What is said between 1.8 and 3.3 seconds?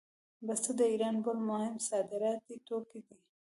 صادراتي توکی دی.